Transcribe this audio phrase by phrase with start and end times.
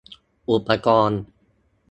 [0.49, 1.21] อุปกรณ์